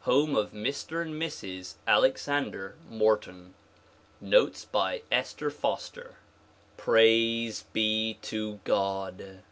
Home 0.00 0.34
of 0.34 0.50
Mr. 0.50 1.02
and 1.02 1.22
Mrs. 1.22 1.74
Alexander 1.86 2.74
Morten. 2.90 3.54
Notes 4.20 4.64
by 4.64 5.02
Esther 5.12 5.50
Foster 5.50 6.16
iRAISE 6.80 7.62
be 7.72 8.18
to 8.22 8.58
God! 8.64 9.44